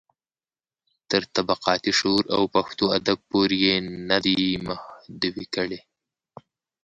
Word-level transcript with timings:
تر 1.09 1.21
طبقاتي 1.35 1.91
شعور 1.99 2.23
او 2.35 2.41
پښتو 2.55 2.85
ادب 2.97 3.17
پورې 3.31 3.57
يې 3.65 3.75
نه 4.09 4.17
دي 4.23 4.35
محدوې 4.67 5.45
کړي. 5.55 5.79